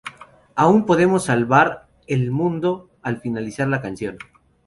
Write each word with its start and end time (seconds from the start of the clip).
Aún 0.55 0.87
podemos 0.87 1.25
salvar 1.25 1.87
el 2.07 2.31
mundo" 2.31 2.89
al 3.03 3.21
finalizar 3.21 3.67
la 3.67 3.83
canción. 3.83 4.17